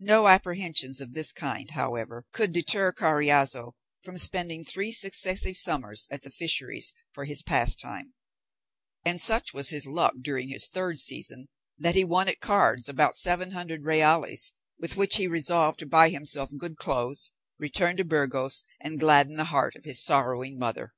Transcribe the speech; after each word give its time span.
No 0.00 0.28
apprehensions 0.28 1.00
of 1.00 1.14
this 1.14 1.32
kind, 1.32 1.70
however, 1.70 2.26
could 2.30 2.52
deter 2.52 2.92
Carriazo 2.92 3.72
from 4.04 4.18
spending 4.18 4.62
three 4.64 4.92
successive 4.92 5.56
summers 5.56 6.06
at 6.10 6.20
the 6.20 6.30
fisheries 6.30 6.92
for 7.14 7.24
his 7.24 7.42
pastime; 7.42 8.12
and 9.02 9.18
such 9.18 9.54
was 9.54 9.70
his 9.70 9.86
luck 9.86 10.12
during 10.20 10.48
his 10.50 10.66
third 10.66 11.00
season, 11.00 11.46
that 11.78 11.94
he 11.94 12.04
won 12.04 12.28
at 12.28 12.40
cards 12.40 12.86
about 12.86 13.16
seven 13.16 13.52
hundred 13.52 13.84
reals, 13.86 14.52
with 14.78 14.98
which 14.98 15.16
he 15.16 15.26
resolved 15.26 15.78
to 15.78 15.86
buy 15.86 16.10
himself 16.10 16.50
good 16.58 16.76
clothes, 16.76 17.30
return 17.58 17.96
to 17.96 18.04
Burgos, 18.04 18.62
and 18.78 19.00
gladden 19.00 19.36
the 19.36 19.44
heart 19.44 19.74
of 19.74 19.84
his 19.84 20.04
sorrowing 20.04 20.58
mother. 20.58 20.92